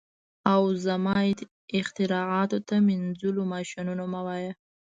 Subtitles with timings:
[0.53, 1.15] او زما
[1.79, 4.51] اختراعاتو ته مینځلو ماشینونه مه وایه